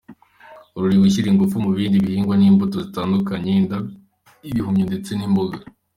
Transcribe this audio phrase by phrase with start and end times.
[0.79, 3.95] Ruri gushyira ingufu mu bindi bihingwa nk’imbuto zitandukanye, indabyo,
[4.49, 5.57] ibihumyo ndetse n’Imboga.